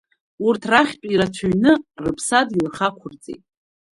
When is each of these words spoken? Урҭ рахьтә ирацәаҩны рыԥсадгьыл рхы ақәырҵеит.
Урҭ 0.47 0.61
рахьтә 0.71 1.05
ирацәаҩны 1.13 1.71
рыԥсадгьыл 2.03 2.67
рхы 2.71 2.83
ақәырҵеит. 2.87 3.43